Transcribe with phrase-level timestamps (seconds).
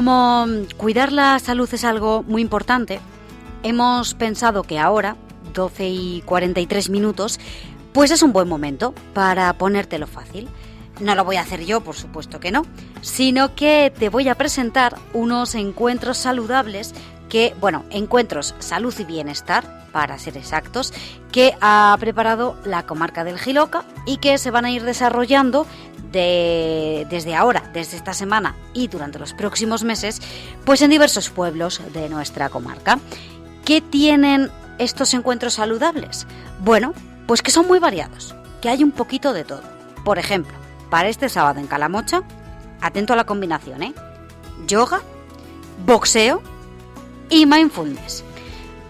[0.00, 0.46] como
[0.78, 3.00] cuidar la salud es algo muy importante,
[3.62, 5.16] hemos pensado que ahora,
[5.52, 7.38] 12 y 43 minutos,
[7.92, 10.48] pues es un buen momento para ponértelo fácil.
[11.00, 12.62] No lo voy a hacer yo, por supuesto que no,
[13.02, 16.94] sino que te voy a presentar unos encuentros saludables
[17.28, 20.94] que, bueno, encuentros salud y bienestar, para ser exactos,
[21.32, 25.66] que ha preparado la comarca del Giloca y que se van a ir desarrollando
[26.12, 30.20] de, desde ahora, desde esta semana y durante los próximos meses,
[30.64, 32.98] pues en diversos pueblos de nuestra comarca.
[33.64, 36.26] ¿Qué tienen estos encuentros saludables?
[36.60, 36.94] Bueno,
[37.26, 39.62] pues que son muy variados, que hay un poquito de todo.
[40.04, 40.54] Por ejemplo,
[40.90, 42.22] para este sábado en Calamocha,
[42.80, 43.94] atento a la combinación, ¿eh?
[44.66, 45.00] Yoga,
[45.86, 46.42] boxeo
[47.28, 48.24] y mindfulness.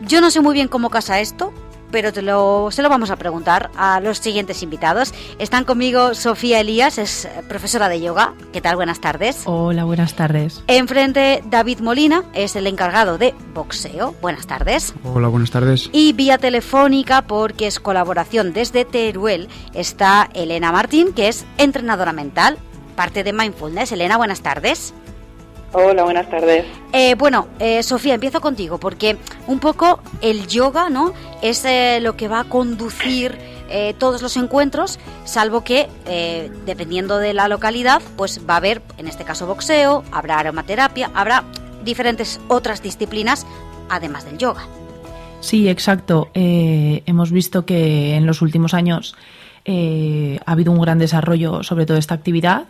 [0.00, 1.52] Yo no sé muy bien cómo casa esto,
[1.90, 5.12] pero te lo, se lo vamos a preguntar a los siguientes invitados.
[5.38, 8.34] Están conmigo Sofía Elías, es profesora de yoga.
[8.52, 8.76] ¿Qué tal?
[8.76, 9.42] Buenas tardes.
[9.44, 10.62] Hola, buenas tardes.
[10.66, 14.14] Enfrente David Molina, es el encargado de boxeo.
[14.20, 14.94] Buenas tardes.
[15.04, 15.90] Hola, buenas tardes.
[15.92, 22.58] Y vía telefónica, porque es colaboración desde Teruel, está Elena Martín, que es entrenadora mental,
[22.96, 23.92] parte de Mindfulness.
[23.92, 24.94] Elena, buenas tardes.
[25.72, 26.66] Hola, buenas tardes.
[26.92, 31.12] Eh, bueno, eh, Sofía, empiezo contigo porque un poco el yoga, ¿no?
[31.42, 33.50] Es eh, lo que va a conducir
[33.98, 35.86] todos los encuentros, salvo que
[36.66, 41.44] dependiendo de la localidad, pues va a haber, en este caso, boxeo, habrá aromaterapia, habrá
[41.84, 43.46] diferentes otras disciplinas
[43.88, 44.66] además del yoga.
[45.38, 46.30] Sí, exacto.
[46.34, 49.14] hemos visto que en los últimos años
[49.64, 52.64] ha habido un gran desarrollo sobre toda esta actividad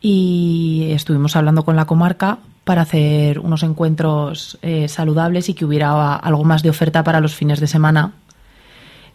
[0.00, 6.16] y estuvimos hablando con la comarca para hacer unos encuentros eh, saludables y que hubiera
[6.16, 8.12] algo más de oferta para los fines de semana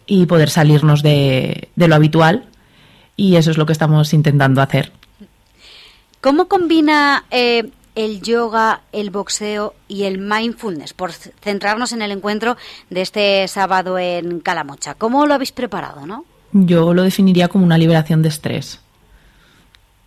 [0.06, 2.44] y poder salirnos de, lo habitual
[3.16, 4.92] y eso es lo que estamos intentando hacer.
[6.20, 10.92] ¿Cómo combina eh, el yoga, el boxeo y el mindfulness?
[10.92, 12.56] Por centrarnos en el encuentro
[12.90, 14.94] de este sábado en Calamocha.
[14.94, 16.24] ¿Cómo lo habéis preparado, no?
[16.52, 18.80] Yo lo definiría como una liberación de estrés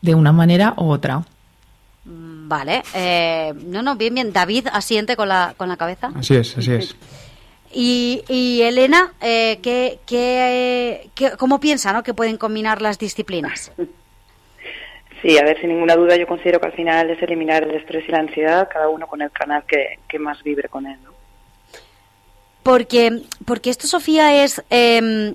[0.02, 1.24] de una manera u otra.
[2.06, 4.34] Vale, eh, no, no, bien, bien.
[4.34, 6.12] David asiente con la, con la cabeza.
[6.16, 6.96] Así es, así es.
[7.72, 12.02] Y, y Elena, eh, ¿qué, qué, cómo piensa ¿no?
[12.02, 13.72] que pueden combinar las disciplinas?
[15.22, 18.08] Sí, a ver, sin ninguna duda yo considero que al final es eliminar el estrés
[18.08, 20.98] y la ansiedad, cada uno con el canal que, que más vibre con él.
[21.04, 21.12] ¿no?
[22.64, 25.34] Porque, porque esto, Sofía, es eh,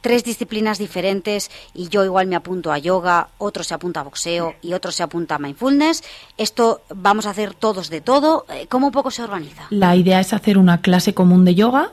[0.00, 4.54] tres disciplinas diferentes y yo igual me apunto a yoga, otro se apunta a boxeo
[4.62, 6.02] y otro se apunta a mindfulness.
[6.36, 8.46] Esto vamos a hacer todos de todo.
[8.52, 9.66] Eh, ¿Cómo un poco se organiza?
[9.70, 11.90] La idea es hacer una clase común de yoga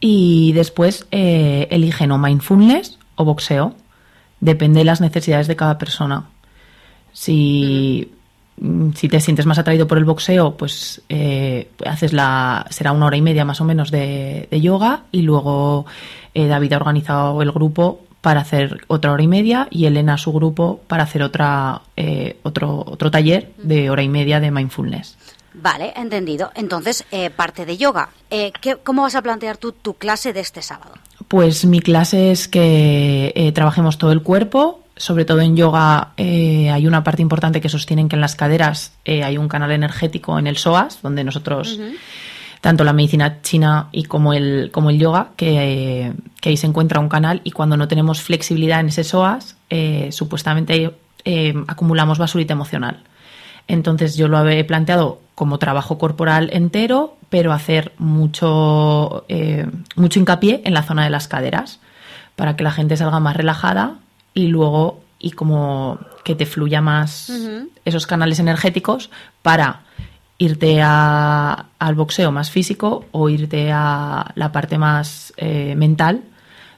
[0.00, 3.74] y después eh, eligen o mindfulness o boxeo.
[4.40, 6.26] Depende de las necesidades de cada persona.
[7.12, 8.10] Si,
[8.94, 13.16] si te sientes más atraído por el boxeo, pues eh, haces la será una hora
[13.16, 15.86] y media más o menos de, de yoga y luego
[16.34, 20.32] eh, David ha organizado el grupo para hacer otra hora y media y Elena su
[20.32, 25.16] grupo para hacer otra eh, otro otro taller de hora y media de mindfulness.
[25.54, 26.52] Vale, entendido.
[26.54, 28.10] Entonces, eh, parte de yoga.
[28.84, 30.94] ¿Cómo vas a plantear tú tu clase de este sábado?
[31.26, 34.79] Pues mi clase es que trabajemos todo el cuerpo.
[35.00, 39.38] Sobre todo en yoga hay una parte importante que sostienen que en las caderas hay
[39.38, 41.78] un canal energético en el psoas, donde nosotros
[42.60, 46.12] tanto la medicina china y como el, como el yoga, que,
[46.44, 50.94] ahí se encuentra un canal y cuando no tenemos flexibilidad en ese psoas, eh, supuestamente
[51.24, 53.02] eh, acumulamos basurita emocional.
[53.66, 60.60] Entonces yo lo he planteado como trabajo corporal entero, pero hacer mucho, eh, mucho hincapié
[60.64, 61.80] en la zona de las caderas
[62.36, 63.94] para que la gente salga más relajada
[64.34, 67.30] y luego y como que te fluya más
[67.84, 69.10] esos canales energéticos
[69.42, 69.82] para
[70.38, 76.22] irte a, al boxeo más físico o irte a la parte más eh, mental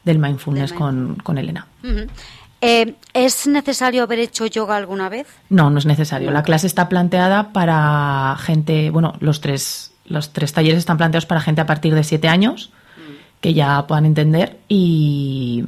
[0.04, 1.68] del mindfulness con, con, Elena.
[2.60, 5.28] Eh, ¿Es necesario haber hecho yoga alguna vez?
[5.48, 6.32] No, no es necesario.
[6.32, 11.40] La clase está planteada para gente, bueno, los tres, los tres talleres están planteados para
[11.40, 12.72] gente a partir de siete años
[13.40, 15.64] que ya puedan entender y,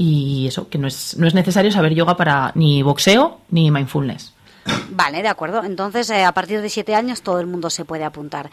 [0.00, 4.32] y eso, que no es, no es necesario saber yoga para ni boxeo ni mindfulness.
[4.90, 5.64] Vale, de acuerdo.
[5.64, 8.48] Entonces, eh, a partir de siete años todo el mundo se puede apuntar.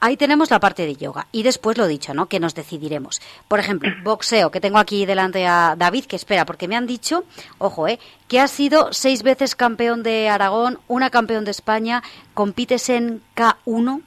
[0.00, 1.26] Ahí tenemos la parte de yoga.
[1.32, 2.30] Y después lo dicho, ¿no?
[2.30, 3.20] Que nos decidiremos.
[3.46, 7.24] Por ejemplo, boxeo, que tengo aquí delante a David, que espera, porque me han dicho,
[7.58, 7.98] ojo, ¿eh?
[8.26, 12.02] Que has sido seis veces campeón de Aragón, una campeón de España,
[12.32, 14.00] compites en K1.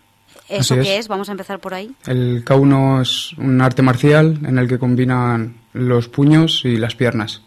[0.47, 1.07] ¿Eso qué es.
[1.07, 1.92] Vamos a empezar por ahí.
[2.07, 7.42] El K1 es un arte marcial en el que combinan los puños y las piernas.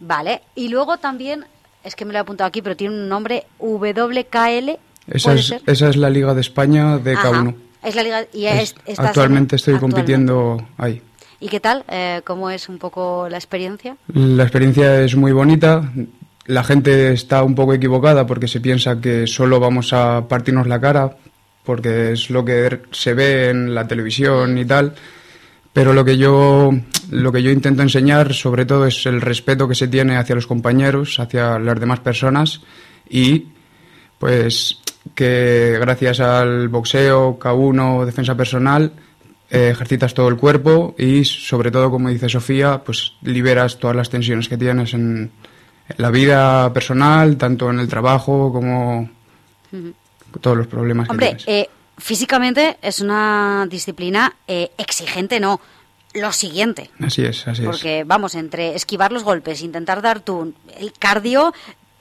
[0.00, 0.42] Vale.
[0.54, 1.44] Y luego también
[1.84, 4.78] es que me lo he apuntado aquí, pero tiene un nombre WKL.
[5.08, 7.54] Esa, es, esa es la Liga de España de K1.
[7.82, 11.02] Es la liga y actualmente estoy compitiendo ahí.
[11.40, 11.84] ¿Y qué tal?
[11.88, 13.96] Eh, ¿Cómo es un poco la experiencia?
[14.14, 15.90] La experiencia es muy bonita.
[16.46, 20.80] La gente está un poco equivocada porque se piensa que solo vamos a partirnos la
[20.80, 21.16] cara,
[21.64, 24.94] porque es lo que se ve en la televisión y tal.
[25.72, 26.70] Pero lo que yo
[27.12, 30.46] lo que yo intento enseñar sobre todo es el respeto que se tiene hacia los
[30.46, 32.62] compañeros, hacia las demás personas
[33.08, 33.48] y
[34.18, 34.78] pues
[35.14, 38.92] que gracias al boxeo, K1, defensa personal,
[39.50, 44.08] eh, ejercitas todo el cuerpo y sobre todo, como dice Sofía, pues liberas todas las
[44.08, 45.30] tensiones que tienes en,
[45.98, 49.10] la vida personal, tanto en el trabajo como
[50.40, 51.66] todos los problemas Hombre, que tienes.
[51.66, 55.60] Eh, físicamente es una disciplina eh, exigente, no.
[56.14, 56.90] Lo siguiente.
[57.00, 57.68] Así es, así es.
[57.68, 61.52] Porque, vamos, entre esquivar los golpes, intentar dar tu el cardio,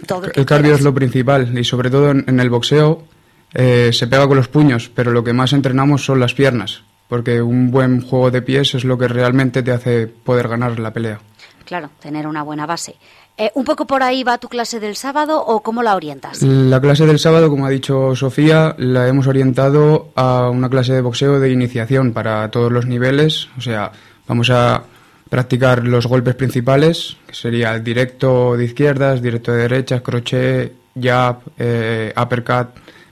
[0.06, 3.06] todo el, cardio es lo principal y sobre todo en, el boxeo
[3.54, 7.72] se pega con los puños, pero lo que más entrenamos son las piernas porque un
[7.72, 11.20] buen juego de pies es lo que realmente te hace poder ganar la pelea.
[11.66, 12.96] Claro, tener una buena base.
[13.38, 16.42] Eh, ¿Un poco por ahí va tu clase del sábado o cómo la orientas?
[16.44, 21.02] La clase del sábado, como ha dicho Sofía, la hemos orientado a una clase de
[21.02, 23.50] boxeo de iniciación para todos los niveles.
[23.58, 23.92] O sea,
[24.28, 24.84] vamos a
[25.30, 31.40] practicar los golpes principales, que sería el directo de izquierdas, directo de derechas, crochet, jab,
[31.58, 32.68] eh, uppercut,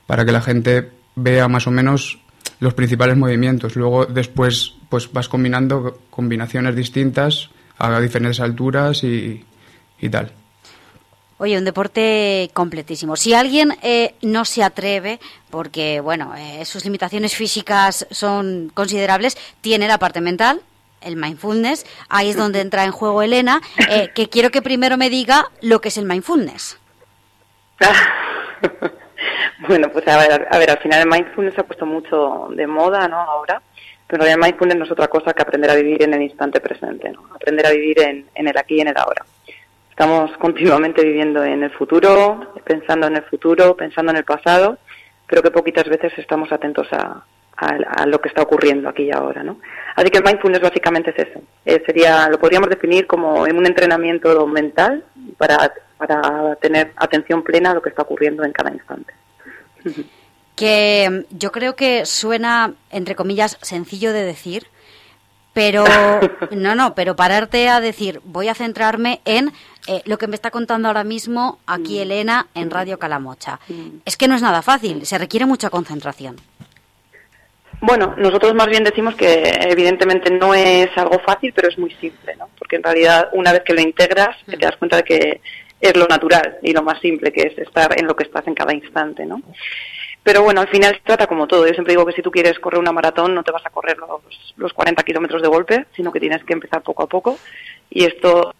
[0.06, 2.20] para que la gente vea más o menos
[2.60, 3.76] los principales movimientos.
[3.76, 9.46] Luego después pues vas combinando combinaciones distintas a diferentes alturas y,
[10.08, 10.32] tal.
[11.42, 13.16] Oye, un deporte completísimo.
[13.16, 19.88] Si alguien eh, no se atreve, porque bueno, eh, sus limitaciones físicas son considerables, tiene
[19.88, 20.62] la parte mental,
[21.00, 21.86] el mindfulness.
[22.10, 25.80] Ahí es donde entra en juego Elena, eh, que quiero que primero me diga lo
[25.80, 26.78] que es el mindfulness.
[29.68, 32.66] Bueno, pues a ver, a ver, al final el mindfulness se ha puesto mucho de
[32.66, 33.18] moda, ¿no?
[33.18, 33.62] Ahora,
[34.08, 37.12] pero el mindfulness no es otra cosa que aprender a vivir en el instante presente,
[37.12, 37.26] ¿no?
[37.36, 39.26] Aprender a vivir en, en el aquí y en el ahora.
[40.00, 44.78] Estamos continuamente viviendo en el futuro, pensando en el futuro, pensando en el pasado,
[45.28, 47.26] pero que poquitas veces estamos atentos a,
[47.58, 49.60] a, lo que está ocurriendo aquí y ahora, ¿no?
[49.98, 51.42] Así que el mindfulness básicamente es eso.
[51.66, 55.04] Eh, sería, lo podríamos definir como un entrenamiento mental
[55.38, 59.14] para, para tener atención plena a lo que está ocurriendo en cada instante
[60.56, 64.68] que mm, yo creo que suena, entre comillas, sencillo de decir,
[65.52, 65.84] pero
[66.52, 69.52] no, no, pero pararte a decir, voy a centrarme en
[69.90, 72.02] eh, lo que me está contando ahora mismo aquí mm.
[72.02, 73.60] Elena en Radio Calamocha.
[73.68, 74.02] Mm.
[74.06, 76.36] Es que no es nada fácil, se requiere mucha concentración.
[77.82, 82.36] Bueno, nosotros más bien decimos que evidentemente no es algo fácil, pero es muy simple,
[82.36, 82.50] ¿no?
[82.60, 85.42] Porque en realidad una vez que lo integras, te das cuenta de que
[85.82, 88.54] es lo natural y lo más simple, que es estar en lo que estás en
[88.54, 89.42] cada instante, ¿no?
[90.22, 91.66] Pero bueno, al final se trata como todo.
[91.66, 93.98] Yo siempre digo que si tú quieres correr una maratón, no te vas a correr
[93.98, 94.22] los,
[94.58, 97.40] los 40 kilómetros de golpe, sino que tienes que empezar poco a poco.
[97.90, 98.59] Y esto es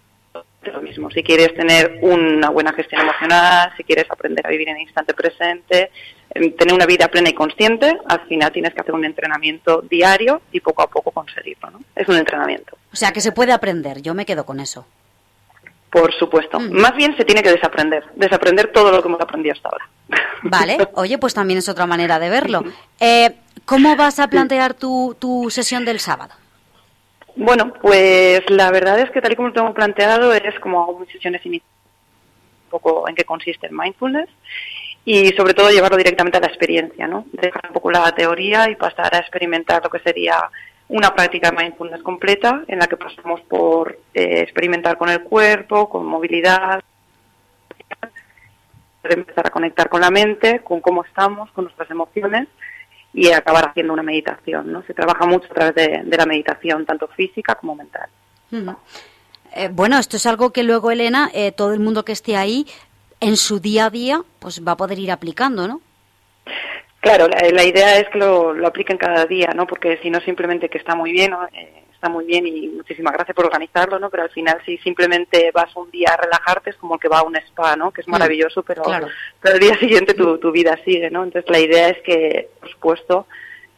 [0.64, 1.10] lo mismo.
[1.12, 5.14] Si quieres tener una buena gestión emocional, si quieres aprender a vivir en el instante
[5.14, 5.92] presente,
[6.32, 10.42] em, tener una vida plena y consciente, al final tienes que hacer un entrenamiento diario
[10.52, 11.72] y poco a poco conseguirlo.
[11.72, 11.82] ¿no?
[11.96, 12.78] Es un entrenamiento.
[12.92, 14.02] O sea, que se puede aprender.
[14.02, 14.86] Yo me quedo con eso.
[15.90, 16.60] Por supuesto.
[16.60, 16.72] Mm.
[16.72, 19.90] Más bien se tiene que desaprender, desaprender todo lo que hemos aprendido hasta ahora.
[20.44, 22.64] Vale, oye, pues también es otra manera de verlo.
[23.02, 26.34] Eh, ¿Cómo vas a plantear tu, tu sesión del sábado?
[27.36, 31.00] Bueno, pues la verdad es que tal y como lo tengo planteado es como hago
[31.00, 31.76] mis sesiones iniciales,
[32.66, 34.30] un poco en qué consiste el mindfulness
[35.06, 37.26] y sobre todo llevarlo directamente a la experiencia, ¿no?
[37.32, 40.50] Dejar un poco la teoría y pasar a experimentar lo que sería
[40.90, 45.90] una práctica de mindfulness completa en la que pasamos por eh, experimentar con el cuerpo,
[45.90, 46.82] con movilidad,
[49.04, 52.48] empezar a conectar con la mente, con cómo estamos, con nuestras emociones
[53.14, 54.72] y acabar haciendo una meditación.
[54.72, 54.84] ¿no?
[54.84, 58.10] Se trabaja mucho a través de, la meditación, tanto física como mental.
[59.54, 62.68] Eh, bueno, esto es algo que luego, Elena, eh, todo el mundo que esté ahí,
[63.20, 65.82] en su día a día, pues va a poder ir aplicando, ¿no?
[67.02, 69.66] Claro, la, idea es que lo, lo, apliquen cada día, ¿no?
[69.66, 73.36] Porque si no simplemente que está muy bien, eh, está muy bien y muchísimas gracias
[73.36, 74.10] por organizarlo, ¿no?
[74.10, 77.20] Pero al final si simplemente vas un día a relajarte es como el que va
[77.20, 77.92] a un spa, ¿no?
[77.92, 78.84] Que es mm, maravilloso, pero,
[79.42, 81.26] pero al día siguiente tu, tu vida sigue, ¿no?
[81.26, 83.28] Entonces la idea es que, por supuesto,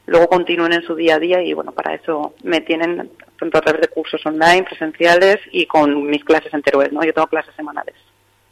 [0.05, 3.09] luego continúen en su día a día y bueno, para eso me tienen
[3.39, 7.03] tanto a través de cursos online, presenciales y con mis clases en Teruel, ¿no?
[7.03, 7.95] Yo tengo clases semanales.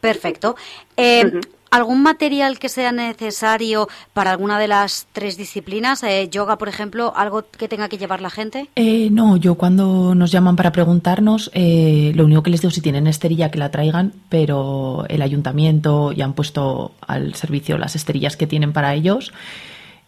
[0.02, 0.56] Perfecto.
[0.98, 1.42] Eh,
[1.72, 6.02] ¿Algún material que sea necesario para alguna de las tres disciplinas?
[6.04, 8.70] Eh, yoga, por ejemplo, algo que tenga que llevar la gente.
[8.76, 12.82] Eh, no, yo cuando nos llaman para preguntarnos, eh, lo único que les digo si
[12.82, 18.36] tienen esterilla que la traigan, pero el ayuntamiento ya han puesto al servicio las esterillas
[18.36, 19.32] que tienen para ellos.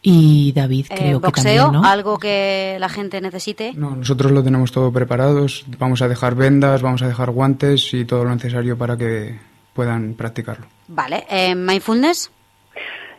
[0.02, 1.84] Y David creo que también, ¿no?
[1.84, 3.74] algo que la gente necesite.
[3.76, 5.64] No, nosotros lo tenemos todo preparados.
[5.78, 10.14] Vamos a dejar vendas, vamos a dejar guantes y todo lo necesario para que puedan
[10.16, 10.66] practicarlo.
[10.88, 12.32] Vale, eh, mindfulness.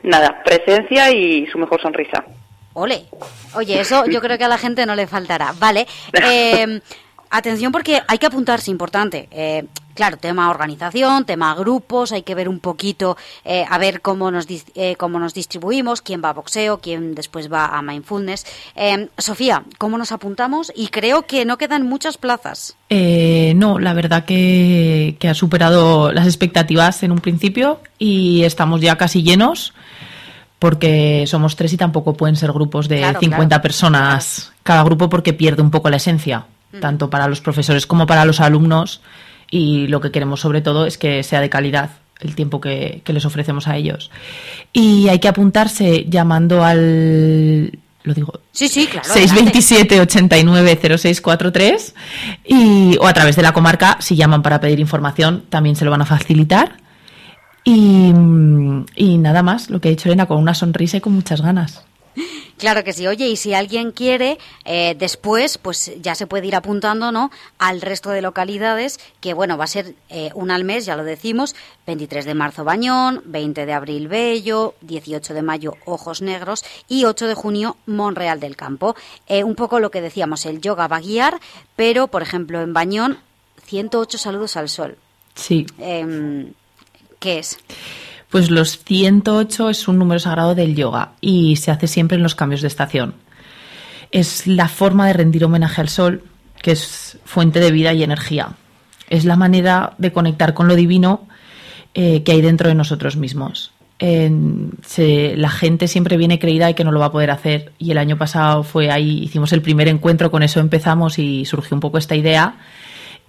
[0.02, 2.24] Nada, presencia y su mejor sonrisa.
[2.74, 3.06] Ole.
[3.54, 5.54] Oye, eso yo creo que a la gente no le faltará.
[5.58, 5.86] Vale.
[6.24, 6.80] Eh,
[7.30, 9.28] atención porque hay que apuntarse, importante.
[9.30, 14.30] Eh, claro, tema organización, tema grupos, hay que ver un poquito, eh, a ver cómo
[14.30, 18.46] nos, eh, cómo nos distribuimos, quién va a boxeo, quién después va a mindfulness.
[18.74, 20.72] Eh, Sofía, ¿cómo nos apuntamos?
[20.74, 22.76] Y creo que no quedan muchas plazas.
[22.88, 28.80] Eh, no, la verdad que, que ha superado las expectativas en un principio y estamos
[28.80, 29.72] ya casi llenos
[30.58, 33.62] porque somos tres y tampoco pueden ser grupos de Claro, 50 claro.
[33.62, 36.46] personas cada grupo porque pierde un poco la esencia,
[36.80, 39.00] tanto para los profesores como para los alumnos
[39.52, 41.90] y lo que queremos sobre todo es que sea de calidad
[42.20, 44.10] el tiempo que, que les ofrecemos a ellos.
[44.72, 47.78] Y hay que apuntarse llamando al...
[48.04, 49.06] Lo digo, Sí, sí, claro.
[49.06, 51.94] 627 89 0643
[52.44, 55.90] y o a través de la comarca si llaman para pedir información también se lo
[55.90, 56.78] van a facilitar
[57.62, 58.12] y,
[58.96, 61.84] y nada más lo que ha dicho Elena con una sonrisa y con muchas ganas
[62.58, 63.06] Claro que sí.
[63.06, 67.30] Oye, y si alguien quiere, eh, después, pues ya se puede ir apuntando, ¿no?
[67.58, 71.04] Al resto de localidades, que bueno, va a ser eh, una al mes, ya lo
[71.04, 71.56] decimos.
[71.86, 77.26] 23 de marzo Bañón, 20 de abril Bello, 18 de mayo Ojos Negros y 8
[77.26, 78.94] de junio Monreal del Campo.
[79.26, 81.40] Eh, un poco lo que decíamos, el yoga va a guiar,
[81.74, 83.18] pero por ejemplo en Bañón,
[83.66, 84.96] 108 saludos al sol.
[85.34, 86.52] sí Em,
[87.18, 87.58] ¿Qué es?
[88.32, 92.34] Pues los 108 es un número sagrado del yoga y se hace siempre en los
[92.34, 93.14] cambios de estación.
[94.10, 96.24] Es la forma de rendir homenaje al sol
[96.62, 98.54] que es fuente de vida y energía.
[99.10, 101.28] Es la manera de conectar con lo divino
[101.92, 103.72] eh, que hay dentro de nosotros mismos.
[104.00, 107.72] La gente siempre viene creída de que no lo va a poder hacer.
[107.78, 111.74] Y el año pasado fue ahí, hicimos el primer encuentro, con eso empezamos y surgió
[111.74, 112.56] un poco esta idea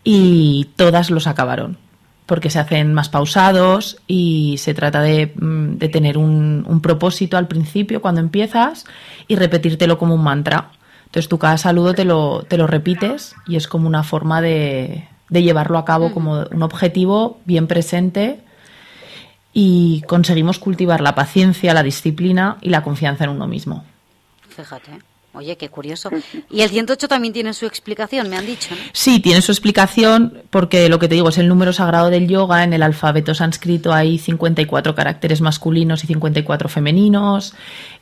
[0.06, 1.78] y todas los acabaron
[2.26, 7.38] porque se hacen más pausados y se trata de, mm, de tener un, un propósito
[7.38, 8.86] al principio cuando empiezas
[9.28, 10.72] y repetírtelo como un mantra.
[11.06, 15.08] Entonces tú cada saludo te lo, te lo repites y es como una forma de,
[15.30, 18.40] de llevarlo a cabo como un objetivo bien presente
[19.54, 23.84] y conseguimos cultivar la paciencia, la disciplina y la confianza en uno mismo.
[24.50, 25.13] Fíjate.
[25.36, 26.10] Oye, qué curioso.
[26.52, 28.70] Y el 108 también tiene su explicación, me han dicho.
[28.76, 28.82] ¿no?
[28.94, 32.64] Sí, tiene su explicación porque lo que te digo es el número sagrado del yoga.
[32.64, 37.56] En el alfabeto sánscrito hay 54 caracteres masculinos y 54 femeninos.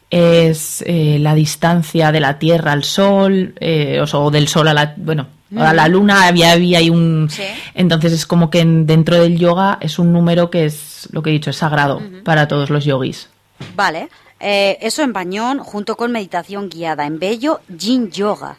[0.09, 4.93] Es eh, la distancia de la Tierra al Sol, eh, o, del Sol a la,
[4.97, 6.27] bueno, a la Luna.
[6.27, 7.29] Había, había ahí un.
[7.31, 7.43] Sí.
[7.75, 11.29] Entonces es como que en- dentro del yoga es un número que es lo que
[11.29, 13.29] he dicho, es sagrado para todos los yogis.
[13.75, 14.09] Vale.
[14.41, 18.57] Eh, eso en Bañón, junto con meditación guiada en Bello, Yin Yoga.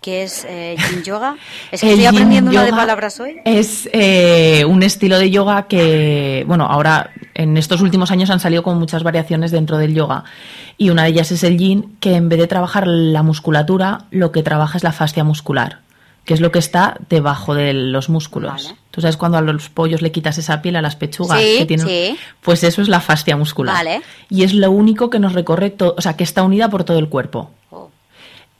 [0.00, 1.36] ¿Qué es eh, Yin Yoga?
[1.70, 3.36] Es que estoy aprendiendo una de palabras hoy.
[3.44, 8.62] Es eh, un estilo de yoga que, bueno, ahora en estos últimos años han salido
[8.62, 10.24] con muchas variaciones dentro del yoga.
[10.78, 14.32] Y una de ellas es el yin, que en vez de trabajar la musculatura, lo
[14.32, 15.80] que trabaja es la fascia muscular,
[16.24, 18.64] que es lo que está debajo de los músculos.
[18.66, 18.76] Vale.
[18.90, 21.66] Tú sabes cuando a los pollos le quitas esa piel a las pechugas Sí, que
[21.66, 22.16] tienen, sí.
[22.40, 23.74] pues eso es la fascia muscular.
[23.74, 24.02] Vale.
[24.28, 26.98] Y es lo único que nos recorre, to- o sea, que está unida por todo
[26.98, 27.50] el cuerpo.
[27.70, 27.88] Oh,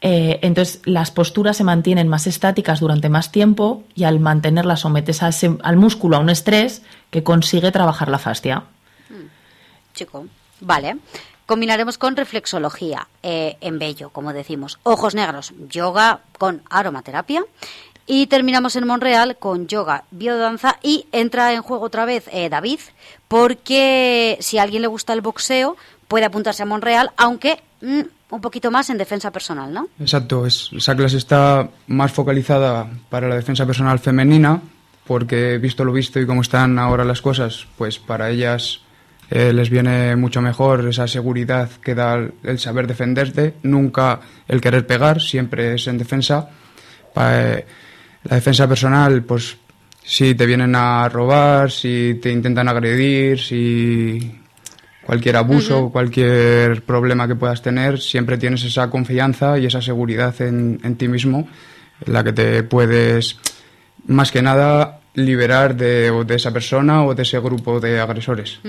[0.02, 5.22] Eh, entonces, las posturas se mantienen más estáticas durante más tiempo y al mantenerlas sometes
[5.22, 8.62] a ese- al músculo a un estrés que consigue trabajar la fascia.
[9.94, 10.26] chico.
[10.60, 10.96] Vale.
[11.50, 14.78] Combinaremos con reflexología eh, en Bello, como decimos.
[14.84, 17.42] Ojos negros, yoga con aromaterapia.
[18.06, 22.78] Y terminamos en Monreal con yoga, biodanza y entra en juego otra vez eh, David,
[23.26, 25.76] porque si a alguien le gusta el boxeo,
[26.06, 29.88] puede apuntarse a Monreal, aunque mm, un poquito más en defensa personal, ¿no?
[29.98, 34.62] Exacto, es, esa clase está más focalizada para la defensa personal femenina,
[35.04, 38.82] porque visto lo visto y cómo están ahora las cosas, pues para ellas
[39.30, 44.86] eh, les viene mucho mejor esa seguridad que da el, saber defenderte, nunca el querer
[44.86, 46.48] pegar, siempre es en defensa.
[47.14, 47.66] Pa- eh,
[48.24, 49.56] la defensa personal, pues
[50.02, 54.38] si te vienen a robar, si te intentan agredir, si
[55.06, 60.80] cualquier abuso, cualquier problema que puedas tener, siempre tienes esa confianza y esa seguridad en,
[60.84, 61.48] en ti mismo,
[62.06, 63.38] en la que te puedes,
[64.06, 68.60] más que nada, liberar de, de esa persona o de ese grupo de agresores.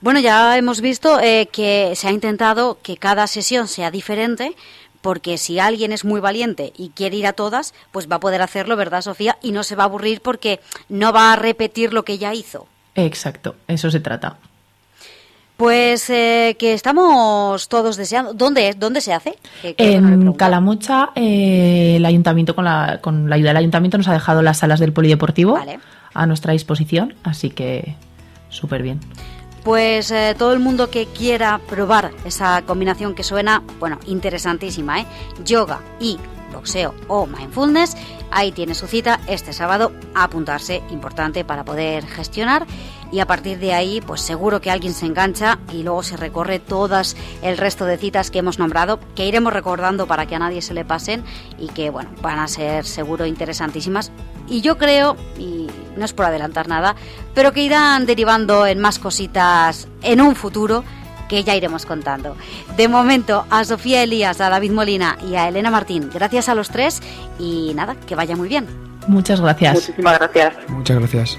[0.00, 4.54] Bueno, ya hemos visto eh, que se ha intentado que cada sesión sea diferente,
[5.00, 8.42] porque si alguien es muy valiente y quiere ir a todas, pues va a poder
[8.42, 9.38] hacerlo, ¿verdad, Sofía?
[9.42, 12.66] Y no se va a aburrir porque no va a repetir lo que ya hizo.
[12.94, 14.36] Exacto, eso se trata.
[15.56, 18.32] Pues eh, que estamos todos deseando.
[18.32, 19.36] ¿Dónde, dónde se hace?
[19.64, 24.42] en Calamocha, eh, el ayuntamiento, con la, con la ayuda del ayuntamiento, nos ha dejado
[24.42, 25.58] las salas del polideportivo
[26.14, 27.96] a nuestra disposición, así que
[28.50, 29.00] súper bien.
[29.68, 35.06] Pues eh, todo el mundo que quiera probar esa combinación que suena, bueno, interesantísima, ¿eh?
[35.44, 36.18] Yoga y
[36.54, 37.94] boxeo o mindfulness,
[38.30, 42.66] ahí tiene su cita este sábado a apuntarse, importante para poder gestionar
[43.12, 46.60] y a partir de ahí pues seguro que alguien se engancha y luego se recorre
[46.60, 50.62] todas el resto de citas que hemos nombrado, que iremos recordando para que a nadie
[50.62, 51.24] se le pasen
[51.58, 54.12] y que bueno, van a ser seguro interesantísimas
[54.48, 56.94] y yo creo, y no es por adelantar nada,
[57.34, 60.84] pero que irán derivando en más cositas en un futuro
[61.28, 62.36] que ya iremos contando.
[62.76, 66.70] De momento, a Sofía Elías, a David Molina y a Elena Martín, gracias a los
[66.70, 67.00] tres
[67.38, 68.66] y nada, que vaya muy bien.
[69.06, 69.74] Muchas gracias.
[69.74, 70.54] Muchísimas gracias.
[70.68, 71.38] Muchas gracias.